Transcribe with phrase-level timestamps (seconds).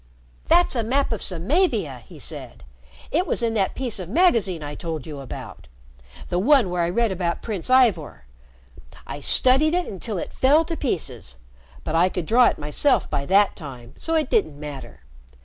[0.47, 2.63] "That's a map of Samavia," he said.
[3.11, 5.67] "It was in that piece of magazine I told you about
[6.29, 8.25] the one where I read about Prince Ivor.
[9.05, 11.37] I studied it until it fell to pieces.
[11.83, 15.01] But I could draw it myself by that time, so it didn't matter.